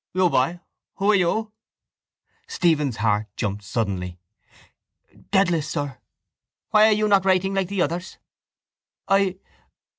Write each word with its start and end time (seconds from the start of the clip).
You, 0.15 0.31
boy, 0.31 0.59
who 0.95 1.11
are 1.11 1.15
you? 1.15 1.51
Stephen's 2.47 2.95
heart 2.95 3.27
jumped 3.35 3.63
suddenly. 3.63 4.17
—Dedalus, 5.29 5.69
sir. 5.69 5.99
—Why 6.71 6.87
are 6.87 6.91
you 6.91 7.07
not 7.07 7.23
writing 7.23 7.53
like 7.53 7.67
the 7.67 7.83
others? 7.83 8.17
—I... 9.07 9.35